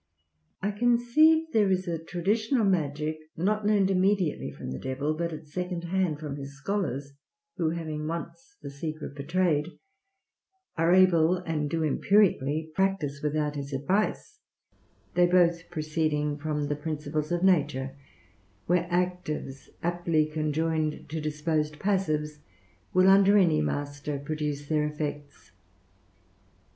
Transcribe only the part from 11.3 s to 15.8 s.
and do empirically practice without his advice, they both